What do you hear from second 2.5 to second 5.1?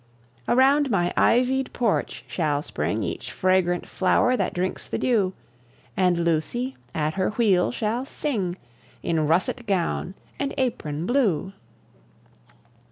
spring Each fragrant flower that drinks the